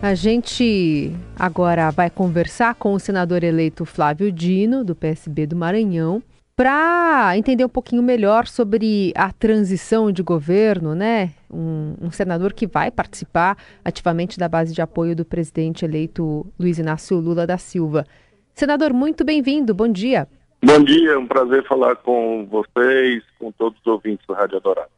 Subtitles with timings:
[0.00, 6.22] A gente agora vai conversar com o senador eleito Flávio Dino, do PSB do Maranhão,
[6.54, 11.30] para entender um pouquinho melhor sobre a transição de governo, né?
[11.50, 16.78] Um, um, senador que vai participar ativamente da base de apoio do presidente eleito Luiz
[16.78, 18.06] Inácio Lula da Silva.
[18.54, 20.28] Senador, muito bem-vindo, bom dia.
[20.64, 24.97] Bom dia, é um prazer falar com vocês, com todos os ouvintes do Rádio Dourado.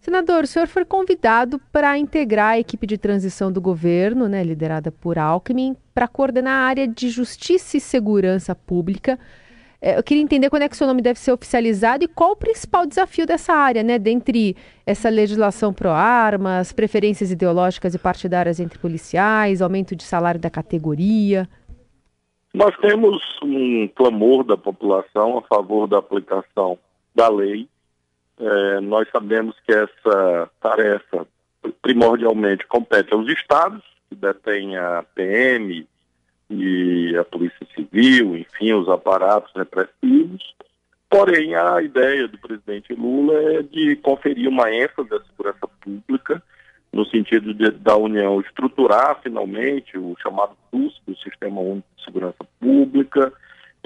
[0.00, 4.92] Senador, o senhor foi convidado para integrar a equipe de transição do governo, né, liderada
[4.92, 9.18] por Alckmin, para coordenar a área de justiça e segurança pública.
[9.80, 12.32] É, eu queria entender quando é que o seu nome deve ser oficializado e qual
[12.32, 18.78] o principal desafio dessa área, né, dentre essa legislação pró-armas, preferências ideológicas e partidárias entre
[18.78, 21.48] policiais, aumento de salário da categoria.
[22.54, 26.78] Nós temos um clamor da população a favor da aplicação
[27.14, 27.68] da lei
[28.40, 31.26] é, nós sabemos que essa tarefa
[31.82, 35.86] primordialmente compete aos estados, que detêm a PM
[36.50, 40.54] e a Polícia Civil, enfim, os aparatos repressivos.
[41.10, 46.42] Porém, a ideia do presidente Lula é de conferir uma ênfase à segurança pública,
[46.92, 52.44] no sentido de, da União estruturar finalmente o chamado CUSP, o Sistema Único de Segurança
[52.60, 53.32] Pública,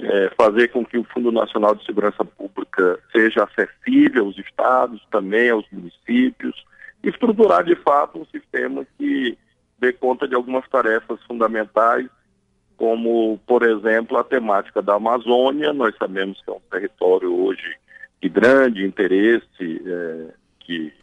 [0.03, 5.49] é, fazer com que o Fundo Nacional de Segurança Pública seja acessível aos estados, também
[5.49, 6.63] aos municípios,
[7.03, 9.37] e estruturar de fato um sistema que
[9.79, 12.07] dê conta de algumas tarefas fundamentais,
[12.77, 15.73] como, por exemplo, a temática da Amazônia.
[15.73, 17.77] Nós sabemos que é um território hoje
[18.21, 20.93] de grande interesse, é, que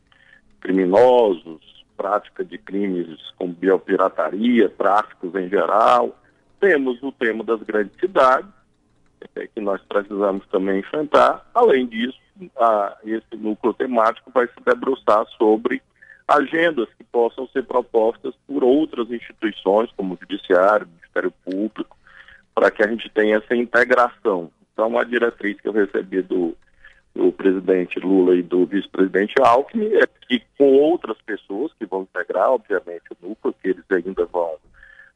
[0.61, 1.61] criminosos,
[1.97, 6.19] prática de crimes como biopirataria, tráficos em geral.
[6.59, 8.51] Temos o tema das grandes cidades,
[9.35, 11.45] é, que nós precisamos também enfrentar.
[11.55, 12.19] Além disso,
[12.57, 15.83] a, esse núcleo temático vai se debruçar sobre
[16.27, 21.97] agendas que possam ser propostas por outras instituições, como o Judiciário, o Ministério Público,
[22.55, 24.51] para que a gente tenha essa integração.
[24.73, 26.57] Então, a diretriz que eu recebi do,
[27.15, 32.51] do presidente Lula e do vice-presidente Alckmin é que, com outras pessoas que vão integrar,
[32.51, 34.57] obviamente, o núcleo, que eles ainda vão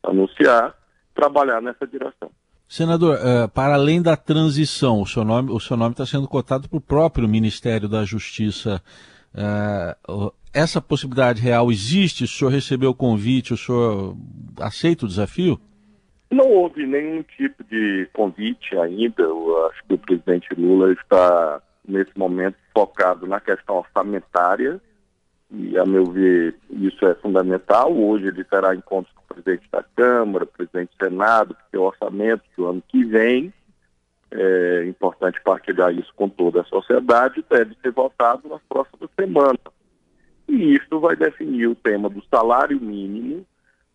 [0.03, 0.75] anunciar,
[1.15, 2.31] trabalhar nessa direção.
[2.69, 5.51] Senador, uh, para além da transição, o seu nome
[5.91, 8.83] está sendo cotado para o próprio Ministério da Justiça.
[9.35, 12.25] Uh, essa possibilidade real existe?
[12.25, 13.53] O senhor recebeu o convite?
[13.53, 14.17] O senhor
[14.61, 15.61] aceita o desafio?
[16.31, 19.23] Não houve nenhum tipo de convite ainda.
[19.23, 24.81] Eu acho que o presidente Lula está, nesse momento, focado na questão orçamentária
[25.53, 27.93] e, a meu ver, isso é fundamental.
[27.93, 32.67] Hoje ele terá encontros com presidente da Câmara, presidente do Senado, porque o orçamento do
[32.67, 33.53] ano que vem,
[34.31, 39.61] é importante partilhar isso com toda a sociedade, deve ser votado nas próximas semanas.
[40.49, 43.47] E isso vai definir o tema do salário mínimo,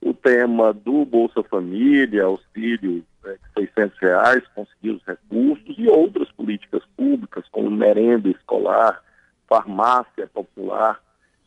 [0.01, 6.31] o tema do Bolsa Família, auxílio é, de 600 reais, conseguir os recursos e outras
[6.31, 9.03] políticas públicas, como merenda escolar,
[9.47, 11.01] farmácia popular,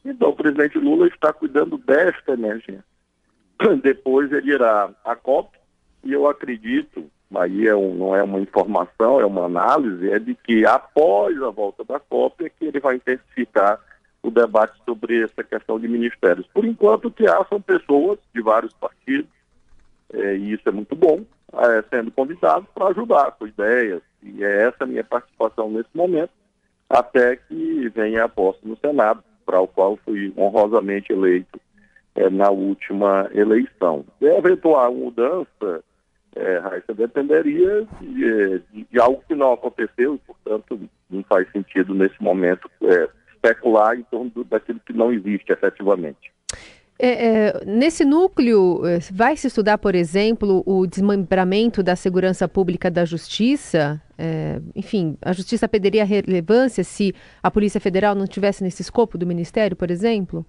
[0.04, 2.84] então, o presidente Lula está cuidando desta emergência.
[3.82, 5.56] Depois ele irá à COP,
[6.04, 10.34] e eu acredito, aí é um, não é uma informação, é uma análise, é de
[10.34, 13.80] que após a volta da COP é que ele vai intensificar
[14.22, 16.46] o debate sobre essa questão de ministérios.
[16.54, 19.30] Por enquanto, o que há são pessoas de vários partidos,
[20.12, 21.24] é, e isso é muito bom,
[21.54, 26.30] é, sendo convidados para ajudar com ideias, e é essa a minha participação nesse momento,
[26.88, 31.60] até que venha a posse no Senado para o qual fui honrosamente eleito
[32.14, 34.04] é, na última eleição.
[34.20, 35.82] E eventual mudança,
[36.34, 40.80] é, Raíssa, dependeria de, de, de, algo que não aconteceu e, portanto,
[41.10, 46.32] não faz sentido nesse momento é, especular em torno do, daquilo que não existe efetivamente.
[46.98, 52.88] É, é, nesse núcleo, é, vai se estudar, por exemplo, o desmembramento da segurança pública
[52.88, 54.00] da justiça?
[54.16, 57.12] É, enfim, a justiça perderia relevância se
[57.42, 60.46] a Polícia Federal não tivesse nesse escopo do Ministério, por exemplo?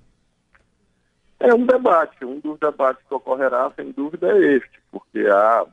[1.43, 2.23] É um debate.
[2.23, 5.65] Um dos debates que ocorrerá, sem dúvida, é este, porque há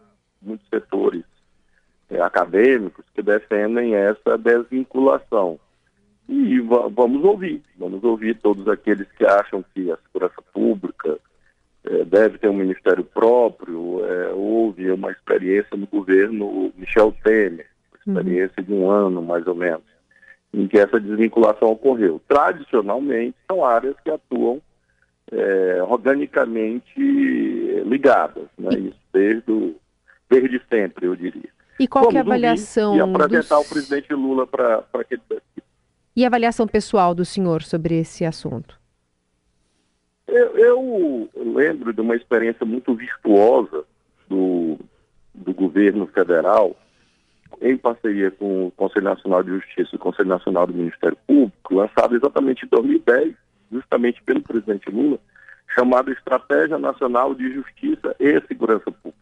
[0.42, 1.22] muitos setores
[2.10, 5.60] é, acadêmicos que defendem essa desvinculação.
[6.28, 11.18] E vamos ouvir, vamos ouvir todos aqueles que acham que a segurança pública
[11.84, 14.04] é, deve ter um ministério próprio.
[14.04, 17.66] É, houve uma experiência no governo Michel Temer,
[18.06, 18.18] uhum.
[18.18, 18.64] experiência uhum.
[18.64, 19.84] de um ano mais ou menos,
[20.52, 22.20] em que essa desvinculação ocorreu.
[22.26, 24.60] Tradicionalmente, são áreas que atuam
[25.32, 27.00] é, organicamente
[27.86, 28.70] ligadas, né?
[28.78, 29.74] isso desde,
[30.28, 31.50] desde sempre, eu diria.
[31.78, 32.96] E qual Vamos é a avaliação?
[32.96, 33.66] E apresentar dos...
[33.66, 35.22] o presidente Lula para que ele
[36.20, 38.78] e a avaliação pessoal do senhor sobre esse assunto?
[40.26, 43.84] Eu, eu, lembro de uma experiência muito virtuosa
[44.28, 44.78] do,
[45.34, 46.76] do governo federal,
[47.60, 51.74] em parceria com o Conselho Nacional de Justiça e o Conselho Nacional do Ministério Público,
[51.74, 53.34] lançado exatamente em 2010,
[53.70, 55.18] justamente pelo presidente Lula,
[55.74, 59.18] chamado Estratégia Nacional de Justiça e Segurança Pública.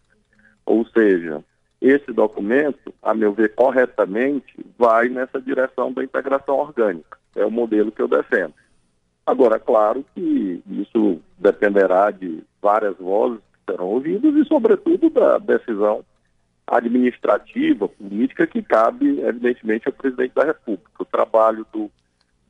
[0.64, 1.44] Ou seja,
[1.80, 7.18] esse documento, a meu ver, corretamente, vai nessa direção da integração orgânica.
[7.36, 8.54] É o modelo que eu defendo.
[9.24, 15.38] Agora, é claro que isso dependerá de várias vozes que serão ouvidas e, sobretudo, da
[15.38, 16.04] decisão
[16.66, 20.90] administrativa, política, que cabe, evidentemente, ao presidente da República.
[20.98, 21.90] O trabalho do,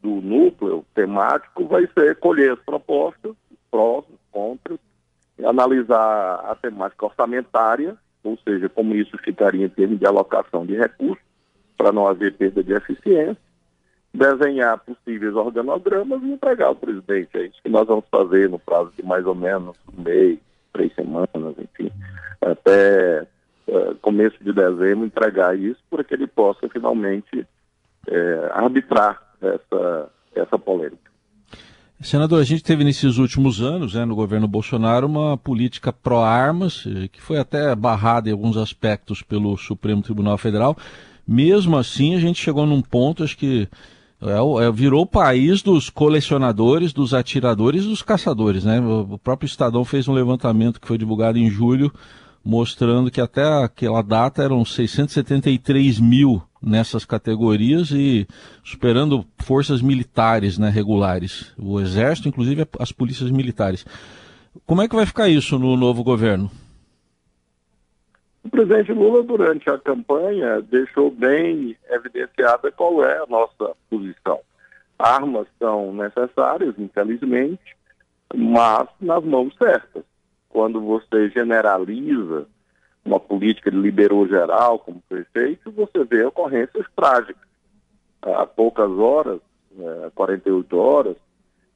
[0.02, 3.34] do núcleo temático vai ser colher as propostas,
[3.70, 4.78] prós, contras,
[5.42, 11.24] analisar a temática orçamentária ou seja, como isso ficaria em termos de alocação de recursos,
[11.76, 13.36] para não haver perda de eficiência,
[14.12, 17.28] desenhar possíveis organogramas e entregar ao presidente.
[17.34, 20.38] É isso que nós vamos fazer no prazo de mais ou menos um mês,
[20.72, 21.28] três semanas,
[21.58, 21.90] enfim,
[22.40, 23.26] até
[23.68, 30.58] uh, começo de dezembro, entregar isso para que ele possa finalmente uh, arbitrar essa, essa
[30.58, 31.08] polêmica.
[32.00, 37.08] Senador, a gente teve nesses últimos anos, né, no governo Bolsonaro, uma política pró-armas, eh,
[37.08, 40.76] que foi até barrada em alguns aspectos pelo Supremo Tribunal Federal.
[41.26, 43.68] Mesmo assim, a gente chegou num ponto, acho que
[44.20, 48.64] é, é, virou o país dos colecionadores, dos atiradores e dos caçadores.
[48.64, 48.80] Né?
[48.80, 51.92] O próprio Estadão fez um levantamento que foi divulgado em julho,
[52.44, 58.26] mostrando que até aquela data eram 673 mil nessas categorias e
[58.64, 63.84] superando forças militares né, regulares, o exército, inclusive as polícias militares.
[64.66, 66.50] Como é que vai ficar isso no novo governo?
[68.42, 74.40] O presidente Lula, durante a campanha, deixou bem evidenciada qual é a nossa posição.
[74.98, 77.76] Armas são necessárias, infelizmente,
[78.34, 80.02] mas nas mãos certas.
[80.48, 82.46] Quando você generaliza
[83.08, 87.48] uma política de liberou geral, como foi feito, você vê ocorrências trágicas.
[88.20, 89.40] Há poucas horas,
[89.78, 91.16] é, 48 horas,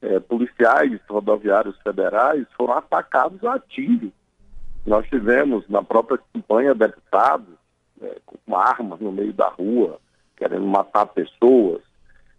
[0.01, 4.11] é, policiais rodoviários federais foram atacados a tiro.
[4.85, 7.55] Nós tivemos na própria campanha deputados
[8.01, 9.99] é, com armas no meio da rua,
[10.37, 11.81] querendo matar pessoas,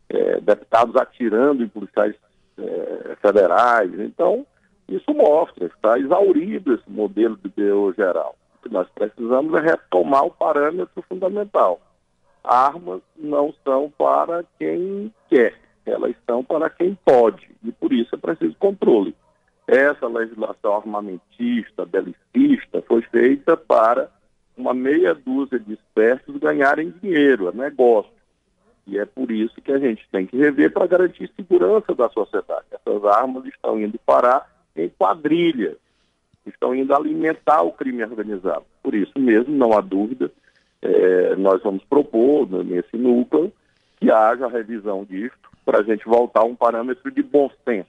[0.08, 2.14] é, deputados atirando em policiais
[2.58, 3.98] é, federais.
[3.98, 4.46] Então,
[4.88, 10.30] isso mostra, está exaurido esse modelo de BO geral que nós precisamos é retomar o
[10.30, 11.80] parâmetro fundamental.
[12.42, 15.54] Armas não são para quem quer,
[15.86, 19.14] elas são para quem pode, e por isso é preciso controle.
[19.66, 24.10] Essa legislação armamentista, belicista, foi feita para
[24.56, 28.12] uma meia dúzia de espertos ganharem dinheiro, é negócio.
[28.86, 32.66] E é por isso que a gente tem que rever para garantir segurança da sociedade.
[32.70, 35.76] Essas armas estão indo parar em quadrilhas,
[36.46, 38.64] estão indo alimentar o crime organizado.
[38.82, 40.30] Por isso mesmo, não há dúvida,
[40.82, 43.52] é, nós vamos propor né, nesse núcleo
[43.98, 47.88] que haja revisão disso para a gente voltar a um parâmetro de bom senso,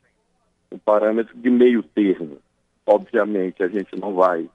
[0.71, 2.37] um parâmetro de meio termo.
[2.85, 4.49] Obviamente, a gente não vai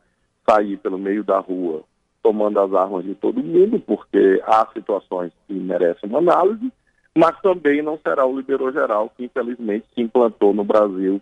[0.49, 1.85] sair pelo meio da rua
[2.23, 6.73] tomando as armas de todo mundo, porque há situações que merecem uma análise,
[7.17, 11.20] mas também não será o liberou geral que infelizmente se implantou no Brasil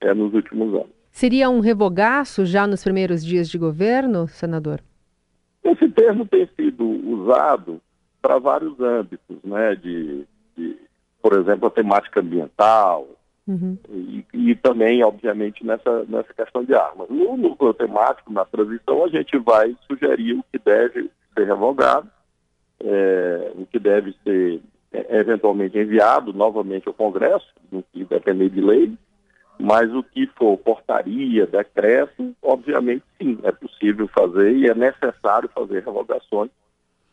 [0.00, 1.01] é, nos últimos anos.
[1.12, 4.80] Seria um revogaço já nos primeiros dias de governo, senador?
[5.62, 7.80] Esse termo tem sido usado
[8.20, 9.76] para vários âmbitos, né?
[9.76, 10.76] De, de,
[11.20, 13.06] por exemplo, a temática ambiental
[13.46, 13.76] uhum.
[13.90, 17.10] e, e, também, obviamente, nessa, nessa questão de armas.
[17.10, 22.08] No núcleo temático, na transição, a gente vai sugerir o que deve ser revogado,
[22.80, 28.62] é, o que deve ser é, eventualmente enviado novamente ao Congresso, no que depender de
[28.62, 28.96] lei,
[29.62, 35.84] mas o que for portaria, decreto, obviamente sim, é possível fazer e é necessário fazer
[35.84, 36.50] revogações.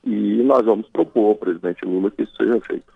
[0.03, 2.91] E nós vamos propor ao presidente Lula que isso seja feito.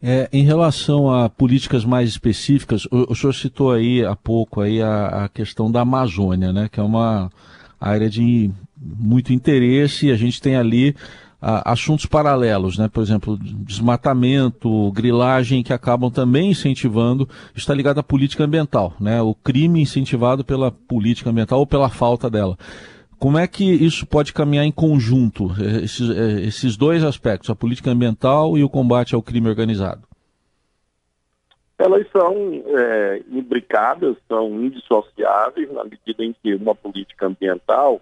[0.00, 4.80] É, em relação a políticas mais específicas, o, o senhor citou aí há pouco aí
[4.80, 7.30] a, a, questão da Amazônia, né, que é uma
[7.80, 10.94] área de muito interesse e a gente tem ali
[11.40, 12.88] assuntos paralelos, né?
[12.88, 19.22] por exemplo, desmatamento, grilagem, que acabam também incentivando, está ligado à política ambiental, né?
[19.22, 22.58] o crime incentivado pela política ambiental ou pela falta dela.
[23.18, 25.50] Como é que isso pode caminhar em conjunto,
[25.82, 26.08] esses,
[26.46, 30.02] esses dois aspectos, a política ambiental e o combate ao crime organizado?
[31.78, 38.00] Elas são é, imbricadas, são indissociáveis, na medida em que uma política ambiental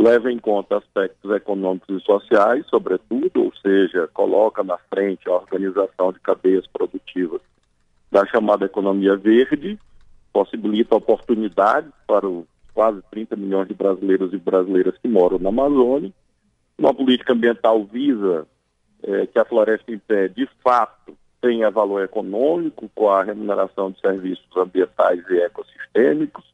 [0.00, 6.10] leva em conta aspectos econômicos e sociais, sobretudo, ou seja, coloca na frente a organização
[6.10, 7.42] de cadeias produtivas
[8.10, 9.78] da chamada economia verde,
[10.32, 16.10] possibilita oportunidades para os quase 30 milhões de brasileiros e brasileiras que moram na Amazônia.
[16.78, 18.46] Uma política ambiental visa
[19.02, 24.00] é, que a floresta em pé, de fato, tenha valor econômico com a remuneração de
[24.00, 26.44] serviços ambientais e ecossistêmicos.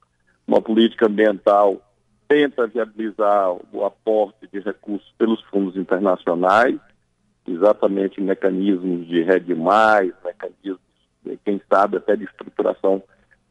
[0.48, 1.80] Uma política ambiental
[2.28, 6.78] tenta viabilizar o aporte de recursos pelos fundos internacionais,
[7.46, 10.80] exatamente mecanismos de rede mais, mecanismos,
[11.44, 13.02] quem sabe, até de estruturação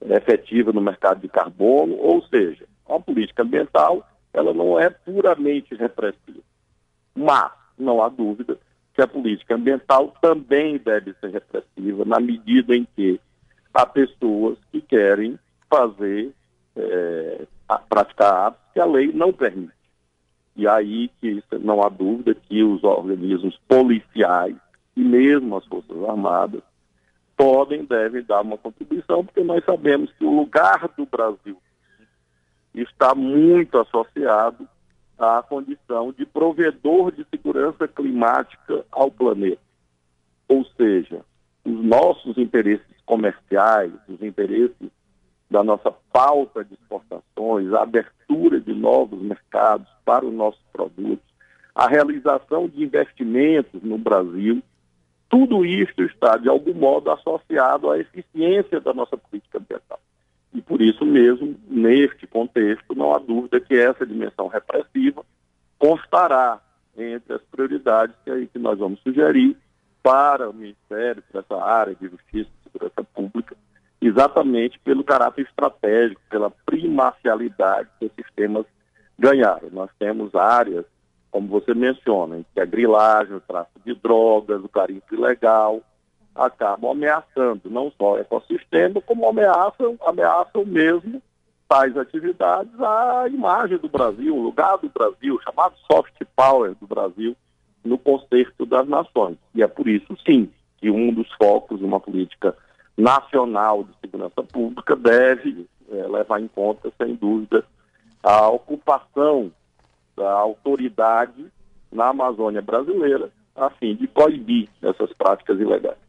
[0.01, 6.41] efetiva no mercado de carbono, ou seja, a política ambiental ela não é puramente repressiva.
[7.15, 8.57] Mas, não há dúvida
[8.93, 13.19] que a política ambiental também deve ser repressiva na medida em que
[13.73, 15.39] há pessoas que querem
[15.69, 16.31] fazer,
[16.75, 17.45] é,
[17.89, 19.73] praticar atos que a lei não permite.
[20.55, 24.55] E aí que não há dúvida que os organismos policiais
[24.95, 26.61] e mesmo as Forças Armadas
[27.35, 31.57] podem, devem dar uma contribuição, porque nós sabemos que o lugar do Brasil
[32.73, 34.67] está muito associado
[35.17, 39.61] à condição de provedor de segurança climática ao planeta.
[40.47, 41.21] Ou seja,
[41.65, 44.91] os nossos interesses comerciais, os interesses
[45.55, 51.23] da nossa pauta de exportações, a abertura de novos mercados para os nossos produtos,
[51.73, 54.61] a realização de investimentos no Brasil,
[55.29, 59.99] tudo isso está, de algum modo, associado à eficiência da nossa política ambiental.
[60.53, 65.23] E por isso mesmo, neste contexto, não há dúvida que essa dimensão repressiva
[65.79, 66.59] constará
[66.97, 69.55] entre as prioridades que, aí, que nós vamos sugerir
[70.03, 73.55] para o Ministério, para essa área de Justiça e Segurança Pública,
[74.07, 78.65] exatamente pelo caráter estratégico, pela primacialidade que esses temas
[79.17, 79.69] ganharam.
[79.71, 80.85] Nós temos áreas,
[81.31, 85.81] como você menciona, em que a grilagem, o tráfico de drogas, o garimpo ilegal,
[86.33, 91.21] acabam ameaçando não só o ecossistema, como ameaçam, ameaçam mesmo
[91.67, 97.35] tais atividades à imagem do Brasil, o lugar do Brasil, chamado soft power do Brasil
[97.83, 99.37] no contexto das nações.
[99.53, 102.55] E é por isso, sim, que um dos focos de uma política
[102.97, 107.63] nacional de segurança pública deve é, levar em conta, sem dúvida,
[108.23, 109.51] a ocupação
[110.15, 111.45] da autoridade
[111.91, 116.04] na Amazônia brasileira, a fim de coibir essas práticas ilegais.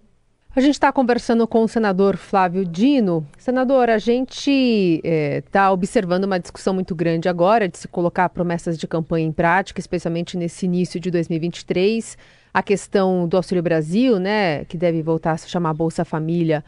[0.56, 3.28] A gente está conversando com o senador Flávio Dino.
[3.36, 8.78] Senador, a gente está é, observando uma discussão muito grande agora de se colocar promessas
[8.78, 12.16] de campanha em prática, especialmente nesse início de 2023.
[12.54, 16.64] A questão do Auxílio Brasil, né, que deve voltar a se chamar Bolsa Família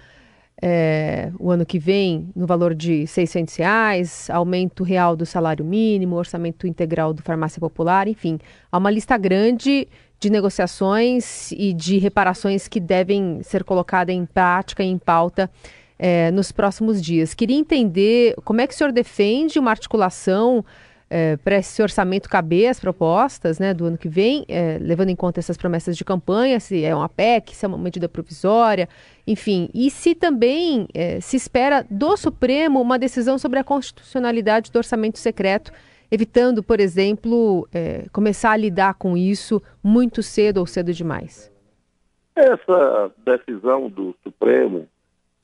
[0.60, 6.16] é, o ano que vem, no valor de 600 reais, aumento real do salário mínimo,
[6.16, 8.38] orçamento integral do Farmácia Popular, enfim,
[8.70, 9.86] há uma lista grande
[10.20, 15.50] de negociações e de reparações que devem ser colocadas em prática e em pauta
[15.98, 17.34] é, nos próximos dias.
[17.34, 20.64] Queria entender como é que o senhor defende uma articulação
[21.10, 25.16] é, para esse orçamento caber as propostas né, do ano que vem, é, levando em
[25.16, 28.88] conta essas promessas de campanha, se é uma PEC, se é uma medida provisória,
[29.26, 30.86] enfim, e se também
[31.20, 35.72] se espera do Supremo uma decisão sobre a constitucionalidade do orçamento secreto
[36.10, 41.52] evitando, por exemplo, é, começar a lidar com isso muito cedo ou cedo demais?
[42.34, 44.88] Essa decisão do Supremo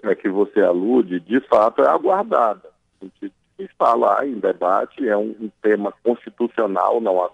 [0.03, 2.71] a que você alude, de fato, é aguardada.
[3.01, 7.31] A gente está lá em debate, é um, um tema constitucional, não há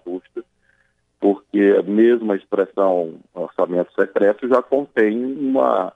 [1.19, 5.93] porque a mesma expressão orçamento secreto já contém uma,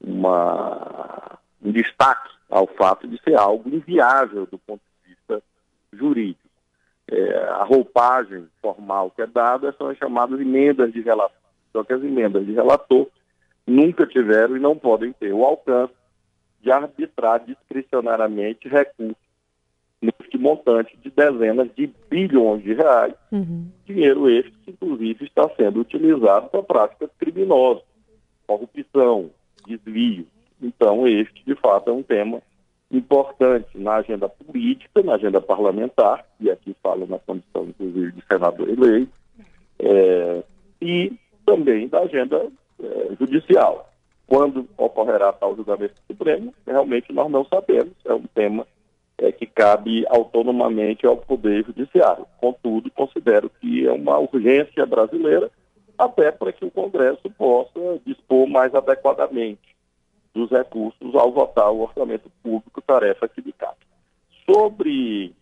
[0.00, 5.42] uma, um destaque ao fato de ser algo inviável do ponto de vista
[5.92, 6.39] jurídico
[7.10, 11.36] é, a roupagem formal que é dada são as chamadas emendas de relator.
[11.72, 13.08] Só que as emendas de relator
[13.66, 15.92] nunca tiveram e não podem ter o alcance
[16.62, 19.16] de arbitrar discricionariamente recursos
[20.00, 23.14] neste montante de dezenas de bilhões de reais.
[23.30, 23.68] Uhum.
[23.84, 27.84] Dinheiro este que, inclusive, está sendo utilizado para práticas criminosas,
[28.46, 29.30] corrupção,
[29.66, 30.26] desvio.
[30.62, 32.42] Então, este, de fato, é um tema
[32.90, 38.68] importante na agenda política, na agenda parlamentar, e aqui falo na condição, inclusive, de senador
[38.68, 39.12] eleito,
[39.78, 40.42] é,
[40.80, 41.12] e
[41.44, 42.46] também da agenda
[42.82, 43.90] é, judicial.
[44.26, 48.66] Quando ocorrerá tal julgamento supremo, realmente nós não sabemos, é um tema
[49.18, 52.26] é, que cabe autonomamente ao Poder Judiciário.
[52.38, 55.50] Contudo, considero que é uma urgência brasileira,
[55.98, 59.76] até para que o Congresso possa dispor mais adequadamente
[60.32, 63.76] dos recursos ao votar o orçamento público, tarefa que lhe cabe.
[64.46, 65.34] Sobre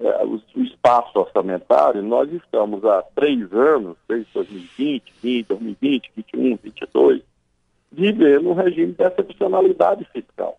[0.00, 6.40] é, o, o, espaço orçamentário, nós estamos há três anos, desde 2020, 20, 2020, 2021,
[6.56, 7.22] 2022,
[7.92, 10.58] vivendo um regime de excepcionalidade fiscal.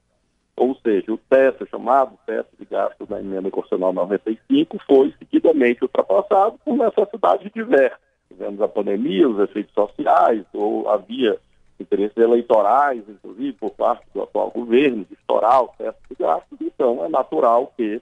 [0.55, 6.59] ou seja, o teto, chamado teto de gastos da emenda constitucional 95, foi seguidamente ultrapassado
[6.63, 7.99] por necessidades diversas.
[8.27, 11.39] Tivemos a pandemia, os efeitos sociais, ou havia
[11.79, 17.03] interesses eleitorais, inclusive por parte do atual governo, de estourar o teto de gastos, então
[17.03, 17.99] é natural que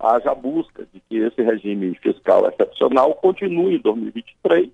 [0.00, 4.70] haja busca de que esse regime fiscal excepcional continue em 2023,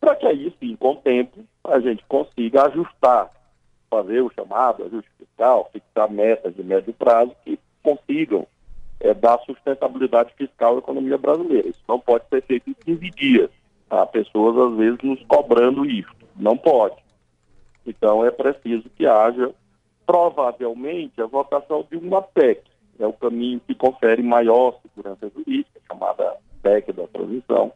[0.00, 3.30] para que aí sim, com o tempo, a gente consiga ajustar,
[3.90, 8.46] fazer o chamado ajuste fiscal, fixar metas de médio prazo que consigam
[8.98, 11.68] é, dar sustentabilidade fiscal à economia brasileira.
[11.68, 13.50] Isso não pode ser feito em 15 dias.
[13.90, 16.10] Há pessoas, às vezes, nos cobrando isso.
[16.34, 16.96] Não pode.
[17.86, 19.52] Então, é preciso que haja,
[20.06, 22.71] provavelmente, a votação de uma PEC.
[22.98, 27.72] É o caminho que confere maior segurança jurídica, chamada PEC da transição,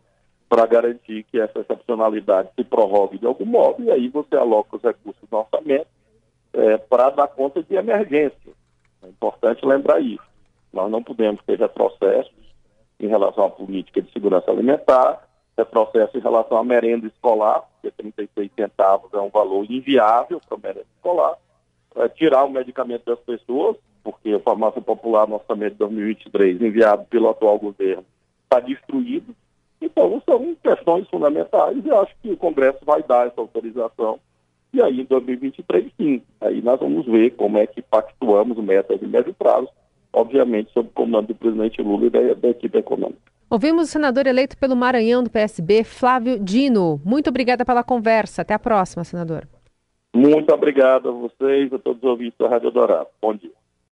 [0.49, 4.83] para garantir que essa excepcionalidade se prorrogue de algum modo, e aí você aloca os
[4.83, 5.89] recursos no orçamento
[6.53, 8.53] é, para dar conta de emergência.
[9.03, 10.23] É importante lembrar isso.
[10.73, 12.33] Nós não podemos ter retrocessos
[13.01, 18.51] em relação à política de segurança alimentar, retrocesso em relação à merenda escolar, porque 36
[18.55, 21.37] centavos é um valor inviável para a merenda escolar,
[21.97, 27.05] é, tirar o medicamento das pessoas, porque a farmácia popular no orçamento de 2023, enviado
[27.07, 28.05] pelo atual governo,
[28.45, 29.35] está destruído.
[29.83, 34.21] Então, são questões fundamentais e acho que o Congresso vai dar essa autorização
[34.77, 39.07] e aí, em 2023, sim, aí nós vamos ver como é que pactuamos metas de
[39.07, 39.69] médio prazo,
[40.13, 43.19] obviamente sob o comando do presidente Lula e da, da equipe econômica.
[43.49, 47.01] Ouvimos o senador eleito pelo Maranhão do PSB, Flávio Dino.
[47.03, 48.43] Muito obrigada pela conversa.
[48.43, 49.49] Até a próxima, senador.
[50.15, 53.09] Muito obrigado a vocês, a todos os ouvintes da Rádio Dourado.
[53.23, 53.53] Bom dia.